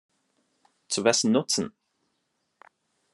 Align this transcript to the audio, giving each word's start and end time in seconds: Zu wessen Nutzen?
Zu 0.87 1.03
wessen 1.03 1.31
Nutzen? 1.31 1.73